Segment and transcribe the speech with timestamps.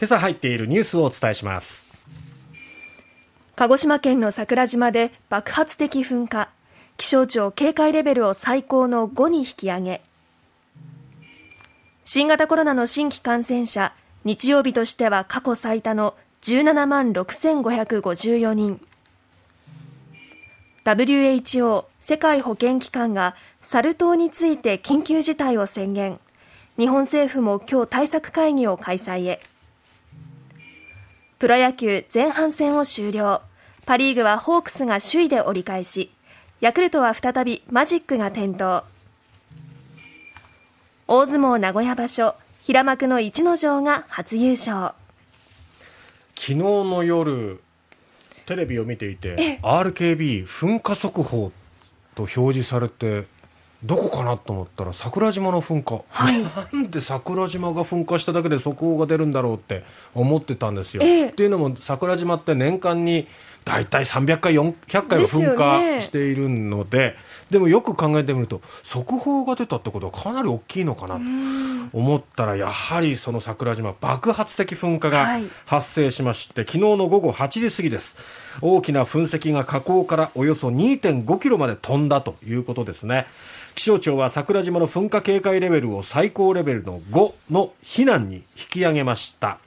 [0.00, 1.86] 今朝入っているニュースをお伝えします。
[3.54, 6.48] 鹿児島県の桜島で爆発的噴火。
[6.96, 10.00] 気象庁警戒レベルを最高の5に引き上げ。
[12.06, 13.94] 新型コロナの新規感染者
[14.24, 16.14] 日曜日としては過去最多の
[16.44, 18.80] 17万6554人。
[20.86, 26.18] WHO 世界保健機関がサル痘について緊急事態を宣言。
[26.78, 29.42] 日本政府も今日対策会議を開催へ。
[31.40, 33.40] プロ野球前半戦を終了。
[33.86, 36.10] パ・リーグはホークスが首位で折り返し。
[36.60, 38.84] ヤクルトは再びマジックが点灯。
[41.08, 44.92] 大相撲名古屋場所平幕の逸ノ城が初優勝。
[46.36, 47.62] 昨日の夜
[48.44, 51.52] テレビを見ていて RKB 噴火速報
[52.16, 53.24] と表示されて
[53.82, 59.84] どこかなと思ったら桜島の噴火、はい、なんで桜島が噴火しただけで速報が出るんだろうって
[60.14, 61.02] 思ってたんですよ。
[61.02, 61.28] え。
[61.28, 63.26] っていうのも桜島って年間に
[63.64, 67.16] 大体300回、400回は噴火しているので、でね、
[67.50, 71.20] でもよく考えてみると、速報が出たってことはかなり大きいのかなと
[71.92, 78.16] 思ったら、やはりその桜島、爆発的噴火が発生しまして、はい、昨日の午後8時過ぎです。
[78.60, 83.26] 大きな噴石が火口からおよそ2.5キロまで飛んだということですね。
[83.74, 89.58] 気象庁は桜島の噴火警戒レベルを最高レベルの5の避難に引き上げました。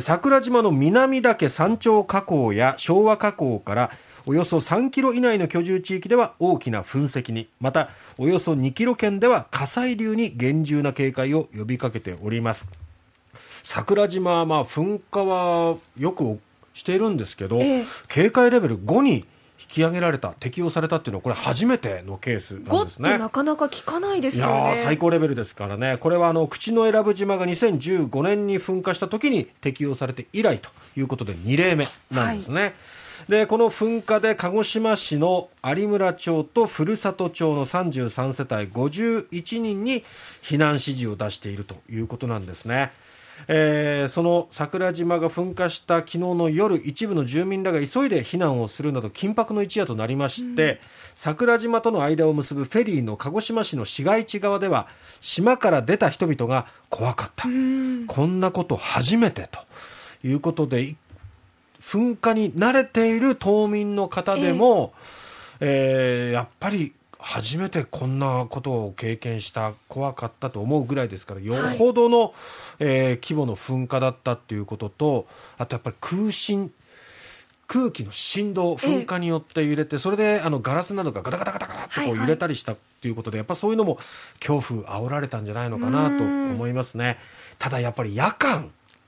[0.00, 3.90] 桜島の南岳山頂火口や昭和火口から
[4.26, 12.68] およそ3キロ以内の居住地域では大きな噴石にまたおよそ2キロ圏では火砕流に厳重な警戒を呼びかけております。
[13.62, 16.38] 桜島はまあ噴火はよく
[16.72, 19.26] しているんですけど、えー、警戒レベル5に
[19.60, 23.18] 引き上げられた適用されたっていうのはこれ初めてのケースなんですね。
[23.18, 24.80] なかなか聞かないですよね。
[24.82, 25.96] 最高レベルですからね。
[25.98, 32.72] これはあの口永良部島が2015年に噴火した時に適用されて以来ということで2例目なんですね、はい。
[33.28, 40.04] でこの噴火で鹿児島市の有村町と古里町の33世帯51人に
[40.42, 42.92] 避難指示を出しているということなんですね。
[43.48, 50.78] えー、その桜島が噴火した昨日の夜一部の住民らが急いで避難をするなど緊迫の一夜となりまして、うん、
[51.14, 54.88] 桜島との間を結ぶフェリーの鹿児島市の市街地側では
[55.20, 60.96] 島から出た人々が怖かった、うん、こんなこと初めてということで
[61.82, 64.94] 噴火に慣れている島民の方でも、
[65.60, 66.94] えー、えー、やっぱり
[67.24, 72.32] 初めてこんなことを経験した怖かったと思うぐらいですからよほどの、はい、
[72.80, 75.26] えー、規模の噴火だったっていうことと
[75.56, 76.70] あとやっぱり空振
[77.66, 83.98] 空気の振動噴火によって揺れて、それであのガラスなどがガタガタガタガタとこう揺れたりしたっていうことで、やっぱそういうのも
[84.38, 87.18] 恐怖煽られたんじゃないのかなと思いますね。
[87.58, 88.64] ただやっぱり夜間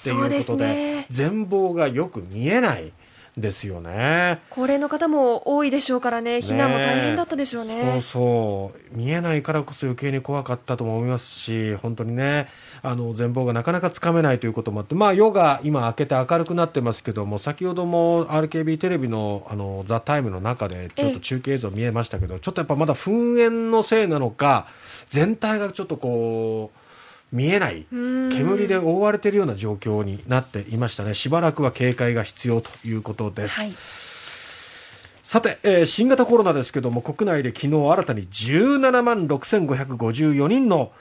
[0.00, 2.92] っていうことで全貌がよく見えない
[3.36, 4.40] ですよね。
[4.50, 6.38] 高齢の方も多いでしょうからね。
[6.38, 8.96] 避難も大変だったでしょうね、ね、そうそう。
[8.96, 12.48] 見えないからこそ余計に怖かったと思いますし本当にね。
[12.82, 24.66] あの全貌がなかなかつかめないということもあってまあ夜が今明けて明るくなってますけども先ほども RKB テレビのあのザ・タイムの中でちょっと中継映像見えましたけどちょっとやっぱまだ噴煙のせいなのか
[25.08, 26.89] 全体がちょっとこう
[27.32, 31.14] 見えない煙で覆われているような状況になっていましたね。
[31.14, 33.74] しばらくは警戒が必要ということです、はい、
[35.22, 40.92] さて、えー、新型コロナですけども国内で昨日新たに17万6554人の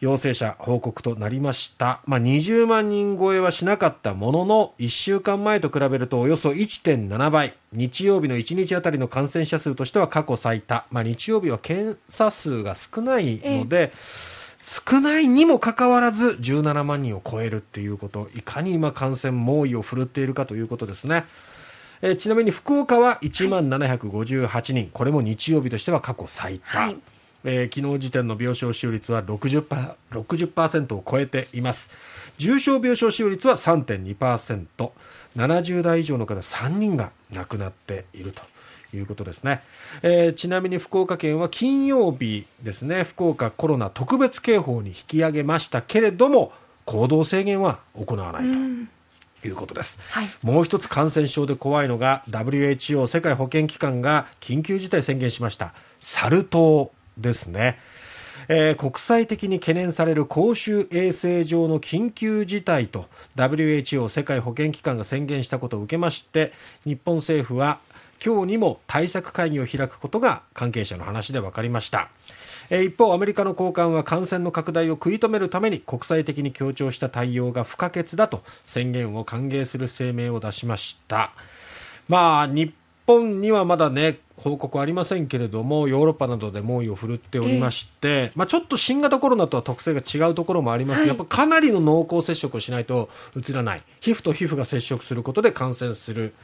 [0.00, 7.54] 陽性者報告となりました、まあ、20万人超えはしなかったものの1週間前と比べるとおよそ1.7倍。
[7.72, 14.35] 日曜日の1日あたりの感染者数としては過去最多、まあ、日曜日は検査数が少ないので、えー
[14.66, 21.24] 少ないにもかかわらず17万人を超えるっていうこといかに今感染猛威を振るっているかということですね。
[22.02, 26.96] えー、ちなみに福岡は1万758人、これも日曜日としては過去最多、はい、
[27.44, 31.88] えー、昨日時点の病床使用率は 60%, 60を超えています。
[32.36, 38.42] 重症病床使用率は 3.2%70 代以上の方3人が亡くなっていると
[38.96, 39.62] いうことですね、
[40.02, 43.04] えー、ちなみに福岡県は金曜日ですね。
[43.04, 46.52] 福岡コロナ特別警報に引き上げましたけれども
[46.84, 48.86] 行動制限は行わないと。
[49.44, 55.72] いうことです、はい、もう一つ感染症で怖いのが WHO 世界保健機関が緊急事態宣言しました。
[56.00, 57.78] サル痘ですね。
[58.48, 63.06] えー、国際的に懸念される公衆衛生上の緊急事態と
[63.36, 66.52] WHO 世界保健機関が宣言したことを受けまして
[66.84, 67.80] 日本政府は
[68.24, 72.08] 今日にも対策会議を開くことが関係者の話で分かりました。
[72.70, 81.32] えー一方アメリカの高官は感染の拡大を食い止めるために国際的に強調した対応が不可欠だと宣言を歓迎する声明を出しました。
[82.08, 82.74] まあ日
[83.06, 91.08] 本にはまだね報告ありませんけれどもヨーロッパなどで猛威を振るっておりまして、まあ、ちょっと新型コロナとは特性が違うところもあります、はい。
[91.08, 93.82] やっぱかなりの濃厚接触をしないとうつらない。
[94.00, 96.34] 皮膚と皮膚が接触することで感染する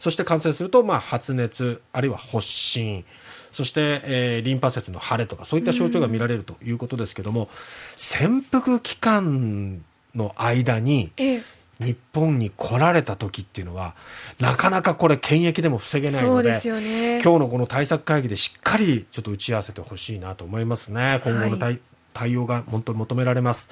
[0.00, 3.04] そして感染するとまあ発熱あるいは発疹
[3.52, 7.48] そして、えーリンパ節の腫れとかそういった症状が見られるということですけども、
[7.96, 9.82] 潜伏期間
[10.14, 11.42] の間にええ。
[11.80, 13.94] 日本に来られた時っていうのは
[14.40, 17.22] なかなかこれ検疫でも防げないのででね。
[17.22, 21.20] 今日のこの対策会議でしっかりちょっと打ち合わせてほしいなと思いますね。
[21.22, 21.78] 今後の対,、
[22.14, 23.70] 対応が本当に求められます。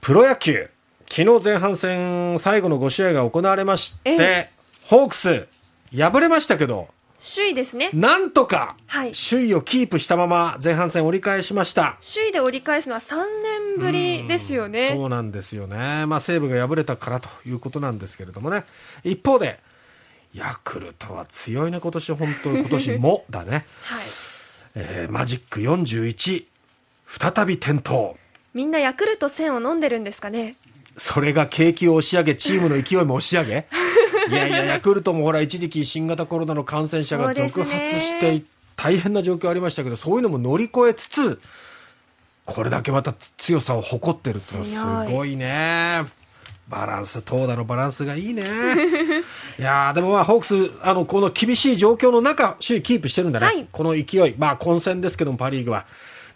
[0.00, 0.70] プロ野球。
[1.10, 4.50] 昨日前半戦最後の5試合が行われまして、え
[4.88, 5.48] ホークス
[5.94, 6.88] 敗れましたけど
[7.20, 7.90] 首位ですね。
[7.92, 9.12] なんとかはい。
[9.12, 11.98] 首位をキープしたまま前半戦折り返しました。
[12.14, 13.16] 首位で折り返すのは3
[13.76, 14.94] 年ぶりですよね。
[14.94, 18.64] そうなんですよね、まあ、西武が敗れたからということなんですけれどもね、
[19.04, 19.58] 一方で、
[20.32, 22.12] ヤクルトは強いね、今年。
[22.12, 24.04] 本当に、今年もだね、 はい。
[24.76, 26.44] えーマジック41、
[27.06, 28.14] 再び転倒、
[28.54, 30.54] みんなヤクルト1000を飲んでるんですかね。
[30.96, 33.66] それが景気を押し上げ、チームの勢いも押し上げ、
[34.28, 38.42] いやいや、ヤクルトもほら、一時期、新型コロナの感染者が続発して、
[38.76, 41.40] 大変な状況ありましたけど、そういうのも乗り越えつつ、
[42.44, 46.06] これだけまた強さを誇ってるってすごいね。
[46.68, 48.42] バランス、投打のバランスがいいね。
[49.58, 53.46] いやーでもまあ、ホークス、あの、この厳しい状況の中、首位キープしてるんだね。
[53.46, 54.34] はいこの勢い。
[54.38, 55.86] まあ、混戦ですけども、パリーグは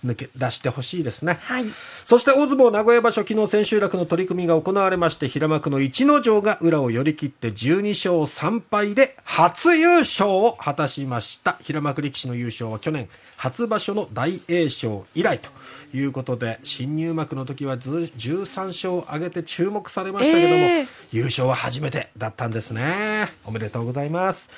[0.05, 1.39] 抜け出してほしいですね。
[1.43, 1.65] はい
[2.05, 11.57] そして大相撲名古屋場所、昨日千秋楽の取り組みが行われまして、平幕の逸ノ城が裏を寄り切って12勝3敗で初優勝を果たしました。
[11.63, 15.51] 平幕力士の優勝は去年初場所の大栄翔以来と
[15.97, 23.31] いうことで、新入幕の時はず13勝を挙げて注目されましたけども、えー優勝は初めてだったんですね。
[23.45, 24.51] おめでとうございます。